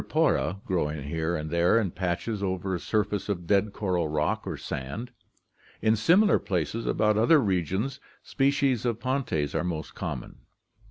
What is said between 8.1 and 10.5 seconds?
species of Pontes are most common.'